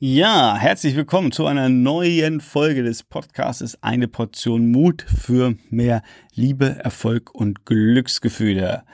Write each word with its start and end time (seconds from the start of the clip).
Ja, 0.00 0.56
herzlich 0.56 0.94
willkommen 0.94 1.32
zu 1.32 1.46
einer 1.46 1.68
neuen 1.68 2.40
Folge 2.40 2.84
des 2.84 3.02
Podcasts 3.02 3.82
Eine 3.82 4.06
Portion 4.06 4.70
Mut 4.70 5.02
für 5.02 5.56
mehr 5.70 6.02
Liebe, 6.36 6.76
Erfolg 6.84 7.34
und 7.34 7.66
Glücksgefühle. 7.66 8.84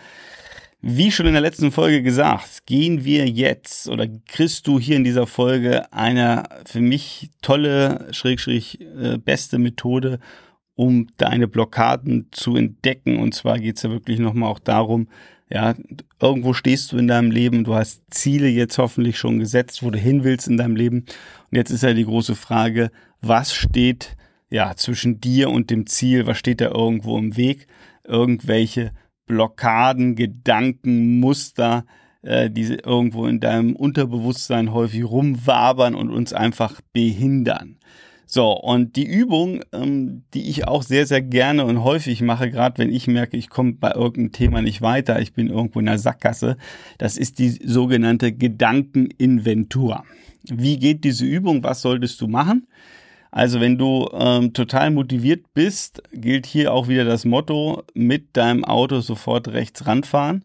Wie 0.80 1.12
schon 1.12 1.27
in 1.27 1.35
der 1.35 1.43
letzten 1.43 1.72
Folge 1.72 2.03
gesagt, 2.03 2.64
gehen 2.64 3.04
wir 3.04 3.29
jetzt 3.29 3.87
oder 3.87 4.09
kriegst 4.27 4.67
du 4.67 4.80
hier 4.80 4.96
in 4.96 5.04
dieser 5.04 5.27
Folge 5.27 5.93
eine 5.93 6.44
für 6.64 6.80
mich 6.80 7.28
tolle, 7.42 8.08
schräg, 8.12 8.40
schräg, 8.40 8.80
äh, 8.80 9.18
beste 9.18 9.58
Methode, 9.58 10.21
um 10.74 11.08
deine 11.18 11.48
Blockaden 11.48 12.28
zu 12.30 12.56
entdecken. 12.56 13.18
Und 13.18 13.34
zwar 13.34 13.58
geht 13.58 13.76
es 13.76 13.82
ja 13.82 13.90
wirklich 13.90 14.21
nochmal 14.21 14.50
auch 14.50 14.58
darum, 14.58 15.08
ja, 15.51 15.74
irgendwo 16.20 16.52
stehst 16.55 16.92
du 16.92 16.97
in 16.97 17.09
deinem 17.09 17.30
Leben, 17.30 17.65
du 17.65 17.74
hast 17.74 18.02
Ziele 18.10 18.48
jetzt 18.48 18.79
hoffentlich 18.79 19.19
schon 19.19 19.38
gesetzt, 19.38 19.83
wo 19.83 19.91
du 19.91 19.98
hin 19.98 20.24
willst 20.24 20.48
in 20.48 20.56
deinem 20.56 20.77
Leben. 20.77 21.01
Und 21.51 21.56
jetzt 21.56 21.70
ist 21.70 21.83
ja 21.83 21.92
die 21.92 22.05
große 22.05 22.34
Frage, 22.34 22.91
was 23.20 23.54
steht 23.54 24.16
ja 24.51 24.74
zwischen 24.77 25.20
dir 25.20 25.51
und 25.51 25.70
dem 25.70 25.87
Ziel? 25.87 26.27
Was 26.27 26.38
steht 26.38 26.60
da 26.60 26.70
irgendwo 26.70 27.18
im 27.18 27.37
Weg? 27.37 27.66
Irgendwelche 28.04 28.92
Blockaden, 29.27 30.16
Gedanken, 30.16 31.20
Muster, 31.20 31.84
äh, 32.23 32.51
die 32.51 32.74
irgendwo 32.74 33.26
in 33.26 33.40
deinem 33.40 33.76
Unterbewusstsein 33.76 34.73
häufig 34.73 35.04
rumwabern 35.04 35.95
und 35.95 36.10
uns 36.10 36.32
einfach 36.32 36.80
behindern. 36.92 37.79
So, 38.27 38.52
und 38.52 38.96
die 38.96 39.06
Übung, 39.06 39.62
ähm, 39.73 40.24
die 40.32 40.48
ich 40.48 40.66
auch 40.66 40.82
sehr, 40.82 41.06
sehr 41.06 41.23
gerne 41.23 41.65
und 41.65 41.84
häufig 41.84 42.23
mache, 42.23 42.51
gerade 42.51 42.78
wenn 42.78 42.91
ich 42.91 43.06
merke, 43.06 43.37
ich 43.37 43.51
komme 43.51 43.74
bei 43.74 43.92
irgendeinem 43.92 44.32
Thema 44.32 44.62
nicht 44.62 44.82
weiter, 44.82 45.20
ich 45.20 45.34
bin 45.34 45.48
irgendwo 45.48 45.80
in 45.80 45.87
der 45.87 45.98
Sackgasse, 45.98 46.56
das 46.98 47.16
ist 47.16 47.38
die 47.38 47.51
sogenannte 47.51 48.32
Gedankeninventur. 48.32 50.05
Wie 50.45 50.79
geht 50.79 51.05
diese 51.05 51.24
Übung? 51.24 51.62
Was 51.62 51.82
solltest 51.82 52.20
du 52.20 52.29
machen? 52.29 52.66
Also 53.30 53.60
wenn 53.60 53.79
du 53.79 54.09
ähm, 54.12 54.52
total 54.52 54.91
motiviert 54.91 55.46
bist, 55.54 56.02
gilt 56.13 56.46
hier 56.46 56.73
auch 56.73 56.87
wieder 56.87 57.04
das 57.04 57.24
Motto, 57.24 57.82
mit 57.93 58.37
deinem 58.37 58.65
Auto 58.65 59.01
sofort 59.01 59.48
rechts 59.48 59.87
ranfahren. 59.87 60.45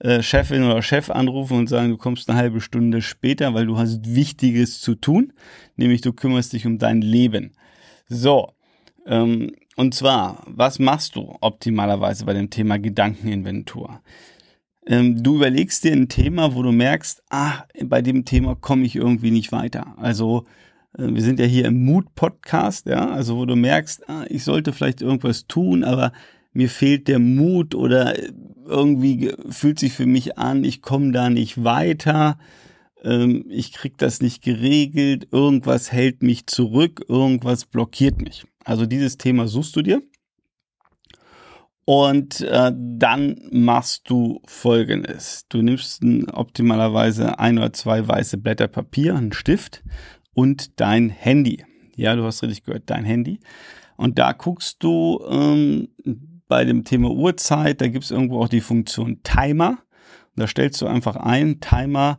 Äh, 0.00 0.22
Chefin 0.22 0.62
oder 0.62 0.80
Chef 0.82 1.10
anrufen 1.10 1.58
und 1.58 1.68
sagen, 1.68 1.90
du 1.90 1.96
kommst 1.96 2.28
eine 2.28 2.38
halbe 2.38 2.60
Stunde 2.60 3.02
später, 3.02 3.54
weil 3.54 3.66
du 3.66 3.78
hast 3.78 4.14
Wichtiges 4.14 4.80
zu 4.80 4.94
tun, 4.94 5.32
nämlich 5.76 6.02
du 6.02 6.12
kümmerst 6.12 6.52
dich 6.52 6.66
um 6.66 6.78
dein 6.78 7.02
Leben. 7.02 7.52
So, 8.08 8.52
ähm, 9.06 9.52
und 9.76 9.94
zwar, 9.94 10.42
was 10.46 10.78
machst 10.78 11.16
du 11.16 11.36
optimalerweise 11.40 12.24
bei 12.24 12.32
dem 12.32 12.50
Thema 12.50 12.78
Gedankeninventur? 12.78 14.00
Ähm, 14.86 15.22
du 15.22 15.36
überlegst 15.36 15.84
dir 15.84 15.92
ein 15.92 16.08
Thema, 16.08 16.54
wo 16.54 16.62
du 16.62 16.72
merkst, 16.72 17.22
ah, 17.30 17.64
bei 17.84 18.00
dem 18.00 18.24
Thema 18.24 18.54
komme 18.54 18.84
ich 18.84 18.96
irgendwie 18.96 19.30
nicht 19.30 19.52
weiter. 19.52 19.94
Also 19.96 20.46
äh, 20.96 21.08
wir 21.08 21.22
sind 21.22 21.40
ja 21.40 21.46
hier 21.46 21.66
im 21.66 21.84
Mut-Podcast, 21.84 22.86
ja, 22.86 23.10
also 23.10 23.36
wo 23.36 23.46
du 23.46 23.56
merkst, 23.56 24.08
ah, 24.08 24.24
ich 24.28 24.44
sollte 24.44 24.72
vielleicht 24.72 25.02
irgendwas 25.02 25.46
tun, 25.46 25.84
aber 25.84 26.12
mir 26.52 26.68
fehlt 26.68 27.08
der 27.08 27.18
Mut 27.18 27.74
oder 27.74 28.14
irgendwie 28.66 29.32
fühlt 29.48 29.78
sich 29.78 29.92
für 29.92 30.06
mich 30.06 30.38
an, 30.38 30.64
ich 30.64 30.82
komme 30.82 31.12
da 31.12 31.30
nicht 31.30 31.64
weiter, 31.64 32.38
ähm, 33.02 33.46
ich 33.48 33.72
krieg 33.72 33.98
das 33.98 34.20
nicht 34.20 34.42
geregelt, 34.42 35.28
irgendwas 35.32 35.92
hält 35.92 36.22
mich 36.22 36.46
zurück, 36.46 37.04
irgendwas 37.08 37.64
blockiert 37.64 38.20
mich. 38.20 38.44
Also 38.64 38.86
dieses 38.86 39.16
Thema 39.16 39.48
suchst 39.48 39.76
du 39.76 39.82
dir. 39.82 40.02
Und 41.86 42.42
äh, 42.42 42.70
dann 42.76 43.40
machst 43.50 44.10
du 44.10 44.42
folgendes. 44.44 45.46
Du 45.48 45.62
nimmst 45.62 46.02
optimalerweise 46.30 47.38
ein 47.38 47.56
oder 47.56 47.72
zwei 47.72 48.06
weiße 48.06 48.36
Blätter 48.36 48.68
Papier, 48.68 49.16
einen 49.16 49.32
Stift 49.32 49.82
und 50.34 50.78
dein 50.80 51.08
Handy. 51.08 51.64
Ja, 51.96 52.14
du 52.14 52.24
hast 52.24 52.42
richtig 52.42 52.64
gehört, 52.64 52.90
dein 52.90 53.06
Handy. 53.06 53.40
Und 53.96 54.18
da 54.18 54.32
guckst 54.32 54.82
du 54.82 55.24
ähm, 55.30 55.88
bei 56.48 56.64
dem 56.64 56.84
Thema 56.84 57.10
Uhrzeit, 57.10 57.80
da 57.80 57.88
gibt 57.88 58.04
es 58.04 58.10
irgendwo 58.10 58.42
auch 58.42 58.48
die 58.48 58.60
Funktion 58.60 59.22
Timer. 59.22 59.78
Da 60.34 60.46
stellst 60.46 60.80
du 60.80 60.86
einfach 60.86 61.16
ein, 61.16 61.60
Timer 61.60 62.18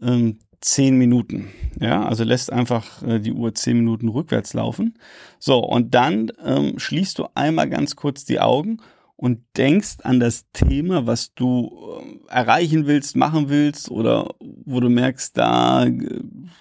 ähm, 0.00 0.38
10 0.60 0.96
Minuten. 0.96 1.48
Ja, 1.78 2.06
also 2.06 2.24
lässt 2.24 2.52
einfach 2.52 3.02
äh, 3.02 3.18
die 3.18 3.32
Uhr 3.32 3.54
10 3.54 3.76
Minuten 3.76 4.08
rückwärts 4.08 4.54
laufen. 4.54 4.94
So, 5.38 5.58
und 5.58 5.94
dann 5.94 6.32
ähm, 6.42 6.78
schließt 6.78 7.18
du 7.18 7.26
einmal 7.34 7.68
ganz 7.68 7.96
kurz 7.96 8.24
die 8.24 8.40
Augen 8.40 8.78
und 9.16 9.40
denkst 9.56 9.96
an 10.02 10.20
das 10.20 10.46
Thema, 10.52 11.06
was 11.06 11.34
du 11.34 12.00
äh, 12.00 12.32
erreichen 12.32 12.86
willst, 12.86 13.16
machen 13.16 13.48
willst 13.48 13.90
oder 13.90 14.34
wo 14.40 14.80
du 14.80 14.88
merkst, 14.88 15.36
da 15.36 15.84
äh, 15.84 16.20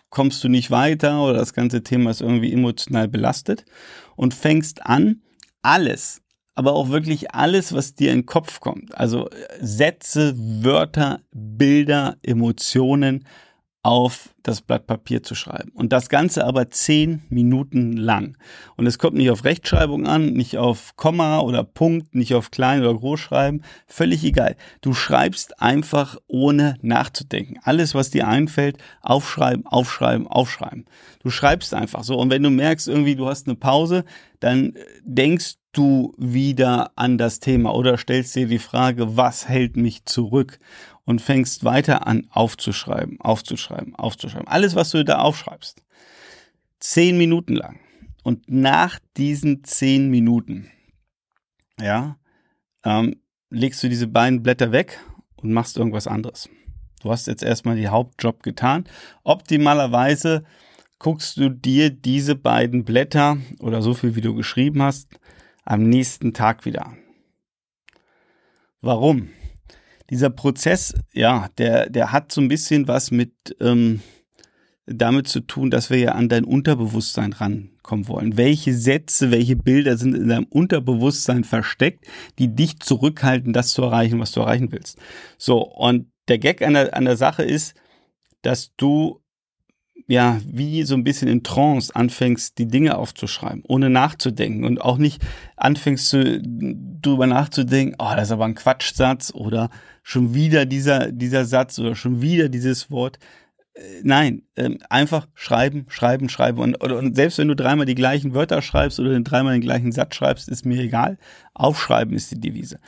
kommst 0.10 0.44
du 0.44 0.50
nicht 0.50 0.70
weiter 0.70 1.24
oder 1.24 1.36
das 1.36 1.54
ganze 1.54 1.84
Thema 1.84 2.12
ist 2.12 2.22
irgendwie 2.22 2.52
emotional 2.52 3.08
belastet 3.08 3.66
und 4.16 4.34
fängst 4.34 4.86
an, 4.86 5.22
alles, 5.62 6.23
aber 6.56 6.74
auch 6.74 6.90
wirklich 6.90 7.34
alles, 7.34 7.74
was 7.74 7.96
dir 7.96 8.12
in 8.12 8.20
den 8.20 8.26
Kopf 8.26 8.60
kommt. 8.60 8.96
Also 8.98 9.30
äh, 9.30 9.34
Sätze, 9.62 10.34
Wörter, 10.38 11.22
Bilder, 11.32 12.18
Emotionen 12.22 13.26
auf 13.84 14.34
das 14.44 14.62
Blatt 14.62 14.88
Papier 14.88 15.24
zu 15.24 15.36
schreiben. 15.36 15.72
Und 15.74 15.92
das 15.92 16.08
Ganze 16.08 16.46
aber 16.46 16.70
zehn 16.70 17.22
Minuten 17.30 17.98
lang. 17.98 18.38
Und 18.78 18.88
es 18.88 18.98
kommt 18.98 19.18
nicht 19.18 19.30
auf 19.30 19.44
Rechtschreibung 19.44 20.08
an, 20.08 20.28
nicht 20.28 20.58
auf 20.58 20.96
Komma 20.96 21.42
oder 21.42 21.66
Punkt, 21.66 22.16
nicht 22.16 22.34
auf 22.34 22.50
Klein- 22.50 22.80
oder 22.82 22.94
Großschreiben. 22.94 23.62
Völlig 23.86 24.24
egal. 24.24 24.56
Du 24.80 24.94
schreibst 24.94 25.62
einfach 25.62 26.16
ohne 26.28 26.78
nachzudenken. 26.82 27.60
Alles, 27.64 27.94
was 27.94 28.10
dir 28.10 28.26
einfällt, 28.26 28.78
aufschreiben, 29.02 29.66
aufschreiben, 29.66 30.28
aufschreiben. 30.28 30.86
Du 31.22 31.30
schreibst 31.30 31.74
einfach 31.74 32.06
so. 32.06 32.18
Und 32.18 32.30
wenn 32.30 32.44
du 32.44 32.50
merkst, 32.50 32.88
irgendwie 32.88 33.16
du 33.16 33.28
hast 33.28 33.48
eine 33.48 33.56
Pause, 33.56 34.06
dann 34.40 34.76
denkst 35.04 35.56
du 35.74 36.14
wieder 36.18 36.92
an 36.96 37.18
das 37.18 37.40
Thema 37.40 37.74
oder 37.76 37.98
stellst 37.98 38.36
dir 38.36 38.48
die 38.48 38.60
Frage, 38.60 39.18
was 39.18 39.50
hält 39.50 39.76
mich 39.76 40.06
zurück? 40.06 40.60
Und 41.06 41.22
fängst 41.22 41.66
weiter 41.66 42.08
an 42.08 42.28
aufzuschreiben, 42.30 43.20
aufzuschreiben, 43.20 43.94
aufzuschreiben. 43.94 44.48
Alles, 44.48 44.74
was 44.74 44.92
du 44.92 45.04
da 45.04 45.20
aufschreibst. 45.20 45.84
Zehn 46.80 47.18
Minuten 47.18 47.56
lang. 47.56 47.82
Und 48.24 48.50
nach 48.50 49.00
diesen 49.18 49.66
zehn 49.66 50.10
Minuten, 50.10 50.72
ja, 51.78 52.18
ähm, 52.86 53.18
legst 53.50 53.84
du 53.84 53.90
diese 53.90 54.08
beiden 54.08 54.44
Blätter 54.44 54.72
weg 54.72 54.98
und 55.36 55.52
machst 55.52 55.78
irgendwas 55.78 56.08
anderes. 56.08 56.50
Du 57.02 57.12
hast 57.12 57.28
jetzt 57.28 57.44
erstmal 57.44 57.76
die 57.76 57.90
Hauptjob 57.90 58.42
getan. 58.42 58.86
Optimalerweise 59.24 60.46
guckst 61.00 61.36
du 61.36 61.50
dir 61.50 61.90
diese 61.90 62.36
beiden 62.36 62.86
Blätter 62.86 63.38
oder 63.60 63.82
so 63.82 63.94
viel, 63.94 64.16
wie 64.16 64.22
du 64.22 64.34
geschrieben 64.36 64.82
hast, 64.82 65.10
am 65.64 65.84
nächsten 65.84 66.34
Tag 66.34 66.66
wieder. 66.66 66.96
Warum? 68.82 69.30
Dieser 70.10 70.30
Prozess, 70.30 70.94
ja, 71.14 71.48
der, 71.58 71.90
der 71.90 72.12
hat 72.12 72.32
so 72.32 72.42
ein 72.42 72.50
bisschen 72.50 72.88
was 72.88 73.12
mit 73.12 73.56
ähm, 73.62 74.02
damit 74.86 75.28
zu 75.28 75.40
tun, 75.40 75.72
dass 75.72 75.90
wir 75.90 75.98
ja 75.98 76.12
an 76.12 76.28
dein 76.28 76.44
Unterbewusstsein 76.44 77.32
rankommen 77.32 78.08
wollen. 78.08 78.38
Welche 78.38 78.74
Sätze, 78.74 79.32
welche 79.32 79.56
Bilder 79.56 79.98
sind 79.98 80.14
in 80.14 80.28
deinem 80.28 80.46
Unterbewusstsein 80.46 81.46
versteckt, 81.46 82.06
die 82.38 82.54
dich 82.54 82.80
zurückhalten, 82.80 83.54
das 83.54 83.72
zu 83.72 83.82
erreichen, 83.84 84.20
was 84.20 84.34
du 84.34 84.42
erreichen 84.42 84.72
willst. 84.72 84.98
So, 85.38 85.62
und 85.62 86.12
der 86.28 86.40
Gag 86.40 86.62
an 86.62 86.74
der, 86.74 86.96
an 86.96 87.06
der 87.06 87.18
Sache 87.18 87.44
ist, 87.44 87.76
dass 88.42 88.76
du 88.76 89.23
ja, 90.08 90.40
wie 90.46 90.84
so 90.84 90.96
ein 90.96 91.04
bisschen 91.04 91.28
in 91.28 91.44
Trance 91.44 91.96
anfängst, 91.96 92.58
die 92.58 92.68
Dinge 92.68 92.98
aufzuschreiben, 92.98 93.64
ohne 93.68 93.90
nachzudenken 93.90 94.66
und 94.66 94.82
auch 94.82 94.98
nicht 94.98 95.22
anfängst 95.56 96.10
zu, 96.10 96.42
drüber 96.42 97.28
nachzudenken, 97.28 97.96
oh, 98.00 98.12
das 98.16 98.28
ist 98.28 98.32
aber 98.32 98.46
ein 98.46 98.56
Quatschsatz 98.56 99.32
oder 99.34 99.70
schon 100.02 100.34
wieder 100.34 100.66
dieser, 100.66 101.12
dieser 101.12 101.46
Satz 101.46 101.80
oder 101.80 101.96
schon 101.96 102.22
wieder 102.22 102.50
dieses 102.50 102.92
Wort. 102.92 103.20
Äh, 103.74 104.02
nein, 104.04 104.44
ähm, 104.56 104.80
einfach 104.90 105.28
schreiben, 105.34 105.86
schreiben, 105.88 106.28
schreiben. 106.30 106.60
Und, 106.60 106.82
und 106.82 107.16
selbst 107.16 107.38
wenn 107.38 107.48
du 107.48 107.56
dreimal 107.56 107.86
die 107.86 107.96
gleichen 107.96 108.34
Wörter 108.34 108.62
schreibst 108.62 109.00
oder 109.00 109.18
dreimal 109.22 109.54
den 109.54 109.62
gleichen 109.62 109.92
Satz 109.92 110.16
schreibst, 110.16 110.50
ist 110.50 110.66
mir 110.66 110.82
egal. 110.82 111.18
Aufschreiben 111.54 112.14
ist 112.16 112.32
die 112.32 112.40
Devise. 112.40 112.80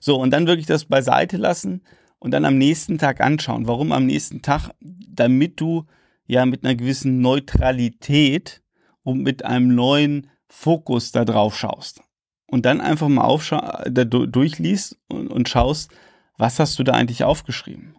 So, 0.00 0.16
und 0.16 0.30
dann 0.30 0.46
wirklich 0.46 0.66
das 0.66 0.86
beiseite 0.86 1.36
lassen 1.36 1.82
und 2.18 2.30
dann 2.30 2.44
am 2.44 2.56
nächsten 2.56 2.98
Tag 2.98 3.20
anschauen. 3.20 3.66
Warum 3.66 3.92
am 3.92 4.06
nächsten 4.06 4.42
Tag? 4.42 4.70
Damit 4.80 5.60
du 5.60 5.84
ja 6.32 6.46
mit 6.46 6.64
einer 6.64 6.74
gewissen 6.74 7.20
Neutralität 7.20 8.62
und 9.02 9.22
mit 9.22 9.44
einem 9.44 9.74
neuen 9.74 10.30
Fokus 10.48 11.12
da 11.12 11.24
drauf 11.24 11.56
schaust. 11.56 12.02
Und 12.46 12.66
dann 12.66 12.80
einfach 12.80 13.08
mal 13.08 13.24
aufscha 13.24 13.84
da 13.90 14.04
durchliest 14.04 14.98
und, 15.08 15.28
und 15.28 15.48
schaust, 15.48 15.90
was 16.36 16.58
hast 16.58 16.78
du 16.78 16.84
da 16.84 16.92
eigentlich 16.92 17.24
aufgeschrieben? 17.24 17.96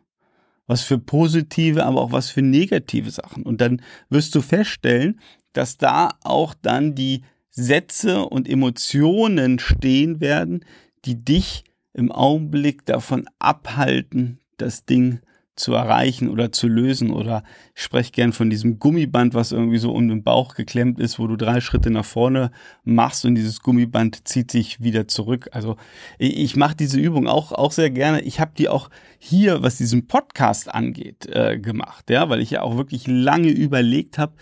Was 0.66 0.82
für 0.82 0.98
positive, 0.98 1.86
aber 1.86 2.02
auch 2.02 2.12
was 2.12 2.30
für 2.30 2.42
negative 2.42 3.12
Sachen. 3.12 3.44
Und 3.44 3.62
dann 3.62 3.82
wirst 4.10 4.34
du 4.36 4.42
feststellen, 4.42 5.20
dass 5.54 5.78
da 5.78 6.10
auch 6.24 6.54
dann 6.54 6.96
die 6.96 7.24
Sätze 7.50 8.26
und 8.26 8.50
Emotionen 8.50 9.60
stehen 9.60 10.20
werden, 10.20 10.66
die 11.06 11.24
dich 11.24 11.64
im 11.94 12.12
Augenblick 12.12 12.86
davon 12.86 13.28
abhalten, 13.38 14.40
das 14.58 14.86
Ding 14.86 15.20
zu 15.56 15.74
erreichen 15.74 16.30
oder 16.30 16.52
zu 16.52 16.68
lösen. 16.68 17.12
Oder 17.12 17.44
ich 17.76 17.82
spreche 17.82 18.12
gern 18.12 18.34
von 18.34 18.50
diesem 18.50 18.80
Gummiband, 18.80 19.34
was 19.34 19.52
irgendwie 19.52 19.78
so 19.78 19.92
um 19.92 20.08
den 20.08 20.24
Bauch 20.24 20.56
geklemmt 20.56 21.00
ist, 21.00 21.20
wo 21.20 21.28
du 21.28 21.36
drei 21.36 21.62
Schritte 21.62 21.90
nach 21.90 22.06
vorne 22.06 22.52
machst 22.84 23.26
und 23.26 23.36
dieses 23.36 23.62
Gummiband 23.62 24.28
zieht 24.28 24.52
sich 24.52 24.82
wieder 24.82 25.08
zurück. 25.08 25.50
Also 25.52 25.78
ich, 26.18 26.38
ich 26.38 26.56
mache 26.56 26.76
diese 26.76 27.00
Übung 27.00 27.28
auch, 27.28 27.52
auch 27.52 27.72
sehr 27.72 27.90
gerne. 27.90 28.22
Ich 28.22 28.40
habe 28.40 28.52
die 28.58 28.70
auch 28.70 28.90
hier, 29.20 29.62
was 29.62 29.78
diesen 29.78 30.08
Podcast 30.08 30.74
angeht, 30.74 31.28
äh, 31.28 31.60
gemacht, 31.60 32.10
ja, 32.10 32.30
weil 32.30 32.42
ich 32.42 32.52
ja 32.52 32.62
auch 32.62 32.78
wirklich 32.78 33.08
lange 33.08 33.50
überlegt 33.50 34.18
habe, 34.18 34.34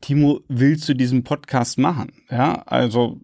Timo, 0.00 0.40
willst 0.48 0.88
du 0.88 0.94
diesen 0.94 1.24
Podcast 1.24 1.78
machen? 1.78 2.12
Ja, 2.30 2.62
also 2.66 3.20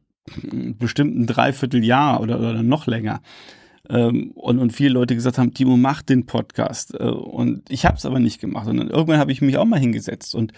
bestimmt 0.78 1.18
ein 1.18 1.26
Dreivierteljahr 1.26 2.20
oder, 2.20 2.38
oder 2.38 2.62
noch 2.62 2.86
länger. 2.86 3.20
Ähm, 3.92 4.30
und, 4.34 4.58
und 4.58 4.72
viele 4.72 4.94
Leute 4.94 5.14
gesagt 5.14 5.36
haben, 5.36 5.52
Timo, 5.52 5.76
mach 5.76 6.00
den 6.00 6.24
Podcast. 6.24 6.94
Äh, 6.94 7.04
und 7.04 7.70
ich 7.70 7.84
habe 7.84 7.96
es 7.96 8.06
aber 8.06 8.18
nicht 8.18 8.40
gemacht. 8.40 8.66
Und 8.66 8.78
dann 8.78 8.88
irgendwann 8.88 9.18
habe 9.18 9.32
ich 9.32 9.42
mich 9.42 9.58
auch 9.58 9.66
mal 9.66 9.78
hingesetzt. 9.78 10.34
Und 10.34 10.52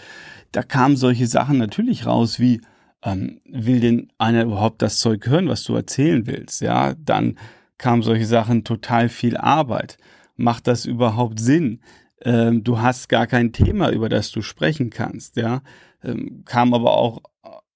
da 0.53 0.63
kamen 0.63 0.95
solche 0.95 1.27
Sachen 1.27 1.57
natürlich 1.57 2.05
raus 2.05 2.39
wie, 2.39 2.61
ähm, 3.03 3.41
will 3.45 3.81
denn 3.81 4.11
einer 4.17 4.45
überhaupt 4.45 4.81
das 4.81 4.99
Zeug 4.99 5.27
hören, 5.27 5.49
was 5.49 5.65
du 5.65 5.75
erzählen 5.75 6.25
willst? 6.25 6.61
Ja, 6.61 6.95
dann 6.95 7.37
kamen 7.77 8.03
solche 8.03 8.25
Sachen, 8.25 8.63
total 8.63 9.09
viel 9.09 9.35
Arbeit. 9.35 9.97
Macht 10.37 10.67
das 10.67 10.85
überhaupt 10.85 11.39
Sinn? 11.39 11.81
Ähm, 12.21 12.63
du 12.63 12.79
hast 12.79 13.09
gar 13.09 13.27
kein 13.27 13.51
Thema, 13.51 13.91
über 13.91 14.07
das 14.07 14.31
du 14.31 14.41
sprechen 14.41 14.89
kannst. 14.89 15.35
Ja, 15.35 15.61
ähm, 16.01 16.43
kam 16.45 16.73
aber 16.73 16.93
auch, 16.95 17.21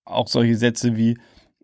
auch 0.06 0.28
solche 0.30 0.56
Sätze 0.56 0.96
wie, 0.96 1.18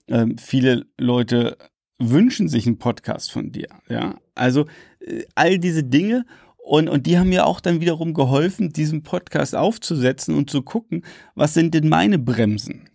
ähm, 0.09 0.37
viele 0.37 0.85
Leute 0.97 1.57
wünschen 1.99 2.47
sich 2.47 2.67
einen 2.67 2.77
Podcast 2.77 3.31
von 3.31 3.51
dir. 3.51 3.67
Ja, 3.87 4.15
also 4.33 4.65
äh, 4.99 5.23
all 5.35 5.59
diese 5.59 5.83
Dinge 5.83 6.25
und, 6.65 6.89
und 6.89 7.05
die 7.05 7.19
haben 7.19 7.29
mir 7.29 7.45
auch 7.45 7.59
dann 7.59 7.79
wiederum 7.79 8.15
geholfen, 8.15 8.73
diesen 8.73 9.03
Podcast 9.03 9.55
aufzusetzen 9.55 10.35
und 10.35 10.49
zu 10.49 10.63
gucken, 10.63 11.03
was 11.35 11.53
sind 11.53 11.75
denn 11.75 11.87
meine 11.89 12.17
Bremsen? 12.17 12.89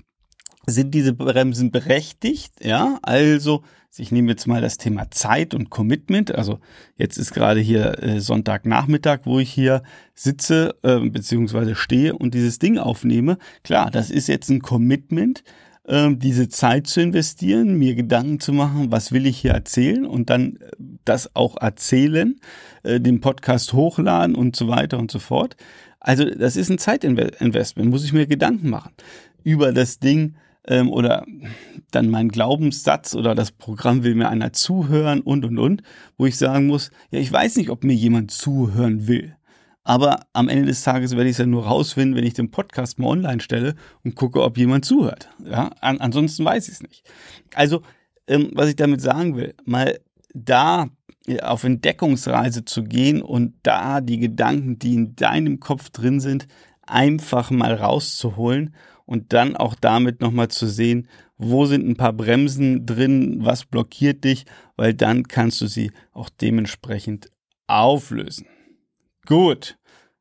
Sind 0.67 0.93
diese 0.93 1.14
Bremsen 1.14 1.70
berechtigt? 1.70 2.52
Ja, 2.64 2.99
also 3.02 3.62
ich 3.97 4.11
nehme 4.11 4.31
jetzt 4.31 4.49
mal 4.49 4.61
das 4.61 4.76
Thema 4.76 5.11
Zeit 5.12 5.55
und 5.55 5.70
Commitment. 5.70 6.35
Also 6.35 6.58
jetzt 6.97 7.17
ist 7.17 7.32
gerade 7.32 7.61
hier 7.61 8.02
äh, 8.02 8.20
Sonntagnachmittag, 8.20 9.20
wo 9.25 9.38
ich 9.38 9.50
hier 9.50 9.82
sitze 10.14 10.75
äh, 10.82 10.99
beziehungsweise 10.99 11.76
stehe 11.76 12.17
und 12.17 12.35
dieses 12.35 12.58
Ding 12.58 12.76
aufnehme. 12.76 13.38
Klar, 13.62 13.93
das 13.93 14.11
ist 14.11 14.26
jetzt 14.26 14.49
ein 14.50 14.62
Commitment, 14.62 15.44
diese 15.87 16.49
Zeit 16.49 16.87
zu 16.87 17.00
investieren, 17.00 17.79
mir 17.79 17.94
Gedanken 17.94 18.38
zu 18.38 18.53
machen, 18.53 18.93
was 18.93 19.12
will 19.12 19.27
ich 19.27 19.38
hier 19.38 19.53
erzählen 19.53 20.05
und 20.05 20.31
dann 20.31 20.56
äh, 20.56 20.71
das 21.05 21.35
auch 21.35 21.56
erzählen, 21.56 22.37
äh, 22.82 23.00
den 23.00 23.21
Podcast 23.21 23.73
hochladen 23.73 24.35
und 24.35 24.56
so 24.56 24.69
weiter 24.69 24.99
und 24.99 25.11
so 25.11 25.19
fort. 25.19 25.56
Also 25.99 26.25
das 26.25 26.56
ist 26.56 26.71
ein 26.71 26.79
Zeitinvestment, 26.79 27.91
muss 27.91 28.05
ich 28.05 28.12
mir 28.12 28.27
Gedanken 28.27 28.71
machen 28.71 28.93
über 29.43 29.73
das 29.73 29.99
Ding 29.99 30.37
ähm, 30.67 30.91
oder 30.91 31.27
dann 31.91 32.09
mein 32.09 32.29
Glaubenssatz 32.29 33.15
oder 33.15 33.35
das 33.35 33.50
Programm 33.50 34.03
will 34.03 34.15
mir 34.15 34.29
einer 34.29 34.53
zuhören 34.53 35.21
und 35.21 35.44
und 35.44 35.59
und, 35.59 35.83
wo 36.17 36.26
ich 36.26 36.37
sagen 36.37 36.67
muss, 36.67 36.91
ja, 37.11 37.19
ich 37.19 37.33
weiß 37.33 37.56
nicht, 37.56 37.71
ob 37.71 37.85
mir 37.85 37.94
jemand 37.94 38.31
zuhören 38.31 39.09
will. 39.09 39.37
Aber 39.82 40.21
am 40.32 40.49
Ende 40.49 40.67
des 40.67 40.82
Tages 40.82 41.12
werde 41.12 41.31
ich 41.31 41.32
es 41.35 41.38
ja 41.38 41.47
nur 41.47 41.65
rausfinden, 41.67 42.17
wenn 42.17 42.27
ich 42.27 42.35
den 42.35 42.50
Podcast 42.50 42.99
mal 42.99 43.09
online 43.09 43.41
stelle 43.41 43.75
und 44.05 44.15
gucke, 44.15 44.43
ob 44.43 44.59
jemand 44.59 44.85
zuhört. 44.85 45.31
Ja, 45.44 45.71
An 45.81 46.00
ansonsten 46.00 46.44
weiß 46.44 46.69
ich 46.69 46.75
es 46.75 46.82
nicht. 46.82 47.11
Also, 47.55 47.82
ähm, 48.27 48.50
was 48.53 48.69
ich 48.69 48.77
damit 48.77 49.00
sagen 49.00 49.37
will, 49.37 49.55
mal 49.65 49.99
da 50.35 50.88
äh, 51.27 51.41
auf 51.41 51.65
Entdeckungsreise 51.65 52.65
zu 52.65 52.85
gehen 52.85 53.23
und 53.23 53.55
da 53.62 54.00
die 54.00 54.19
Gedanken, 54.19 54.79
die 54.79 54.94
in 54.94 55.17
deinem 55.17 55.61
Kopf 55.61 55.91
drin 55.91 56.21
sind, 56.21 56.47
einfach 56.83 57.50
mal 57.50 57.75
rauszuholen 57.75 58.75
und 59.06 59.33
dann 59.33 59.56
auch 59.56 59.75
damit 59.75 60.21
nochmal 60.21 60.49
zu 60.49 60.67
sehen, 60.67 61.09
wo 61.37 61.65
sind 61.65 61.88
ein 61.88 61.97
paar 61.97 62.12
Bremsen 62.12 62.85
drin, 62.85 63.38
was 63.41 63.65
blockiert 63.65 64.25
dich, 64.25 64.44
weil 64.76 64.93
dann 64.93 65.26
kannst 65.26 65.61
du 65.62 65.67
sie 65.67 65.91
auch 66.12 66.29
dementsprechend 66.29 67.31
auflösen. 67.67 68.47
Gut. 69.26 69.76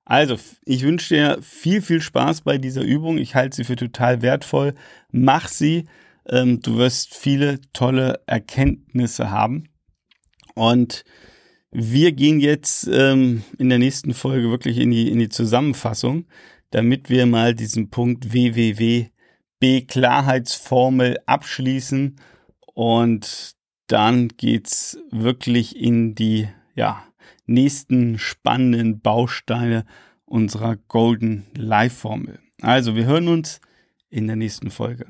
Also, 0.06 0.38
ich 0.66 0.84
wünsche 0.84 1.14
dir 1.14 1.38
viel, 1.42 1.82
viel 1.82 2.02
Spaß 2.02 2.42
bei 2.42 2.58
dieser 2.58 2.82
Übung. 2.82 3.20
Ich 3.20 3.36
halte 3.36 3.56
sie 3.56 3.64
für 3.64 3.76
total 3.76 4.22
wertvoll. 4.22 4.74
Mach 5.12 5.48
sie. 5.48 5.86
Ähm, 6.28 6.62
du 6.62 6.78
wirst 6.78 7.16
viele 7.16 7.60
tolle 7.74 8.22
Erkenntnisse 8.26 9.30
haben. 9.30 9.70
Und 10.56 11.06
wir 11.72 12.12
gehen 12.12 12.40
jetzt 12.40 12.88
ähm, 12.88 13.44
in 13.60 13.70
der 13.70 13.78
nächsten 13.78 14.16
Folge 14.16 14.50
wirklich 14.50 14.80
in 14.80 14.90
die, 14.90 15.08
in 15.10 15.20
die 15.20 15.30
Zusammenfassung, 15.30 16.26
damit 16.72 17.12
wir 17.12 17.28
mal 17.28 17.54
diesen 17.54 17.92
Punkt 17.92 18.34
www.b-Klarheitsformel 18.34 21.20
abschließen. 21.28 22.16
Und 22.74 23.56
dann 23.86 24.30
geht's 24.30 24.98
wirklich 25.12 25.76
in 25.76 26.16
die, 26.16 26.50
ja, 26.76 27.04
nächsten 27.46 28.18
spannenden 28.18 29.02
Bausteine 29.02 29.86
unserer 30.26 30.76
Golden 30.76 31.46
Life 31.56 31.96
Formel. 31.96 32.40
Also, 32.62 32.96
wir 32.96 33.06
hören 33.06 33.28
uns 33.28 33.62
in 34.10 34.28
der 34.28 34.36
nächsten 34.36 34.70
Folge. 34.70 35.08